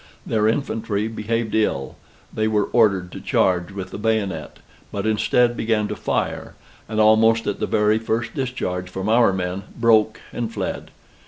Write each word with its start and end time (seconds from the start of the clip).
Their 0.25 0.47
infantry 0.47 1.07
behaved 1.07 1.53
ill; 1.53 1.95
they 2.33 2.47
were 2.47 2.63
ordered 2.73 3.11
to 3.11 3.21
charge 3.21 3.71
with 3.71 3.91
the 3.91 3.99
bayonet, 3.99 4.57
but, 4.91 5.05
instead, 5.05 5.55
began 5.55 5.87
to 5.89 5.95
fire, 5.95 6.55
and 6.89 6.99
almost 6.99 7.45
at 7.45 7.59
the 7.59 7.67
very 7.67 7.99
first 7.99 8.33
discharge 8.33 8.89
from 8.89 9.07
our 9.07 9.31
men, 9.31 9.61
broke 9.77 10.19
and 10.33 10.51
fled. 10.51 10.89